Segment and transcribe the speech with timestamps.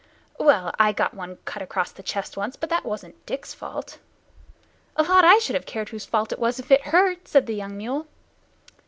[0.39, 3.99] "Well, I got one cut across the chest once, but that wasn't Dick's fault"
[4.95, 7.53] "A lot I should have cared whose fault it was, if it hurt!" said the
[7.53, 8.07] young mule.